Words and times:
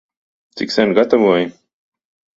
Cik 0.55 0.69
sen 0.75 0.95
gatavoji? 0.99 1.45